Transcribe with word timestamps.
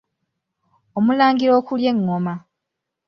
Omulangira 0.97 1.53
okulya 1.59 1.89
engoma. 1.93 2.33